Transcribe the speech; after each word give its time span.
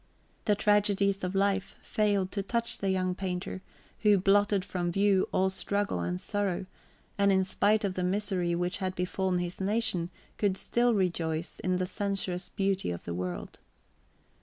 The 0.45 0.55
tragedies 0.55 1.23
of 1.23 1.35
life 1.35 1.75
failed 1.83 2.31
to 2.31 2.41
touch 2.41 2.79
the 2.79 2.89
young 2.89 3.13
painter, 3.13 3.61
who 3.99 4.17
blotted 4.17 4.65
from 4.65 4.91
view 4.91 5.29
all 5.31 5.51
struggle 5.51 5.99
and 5.99 6.19
sorrow, 6.19 6.65
and, 7.19 7.31
in 7.31 7.43
spite 7.43 7.83
of 7.83 7.93
the 7.93 8.03
misery 8.03 8.55
which 8.55 8.77
had 8.77 8.95
befallen 8.95 9.37
his 9.37 9.61
nation, 9.61 10.09
could 10.39 10.57
still 10.57 10.95
rejoice 10.95 11.59
in 11.59 11.75
the 11.75 11.85
sensuous 11.85 12.49
beauty 12.49 12.89
of 12.89 13.05
the 13.05 13.13
world. 13.13 13.59